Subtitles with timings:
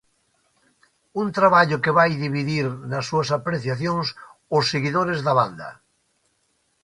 [1.21, 4.07] Un traballo que vai dividir nas súas apreciacións
[4.57, 5.69] os seguidores da banda.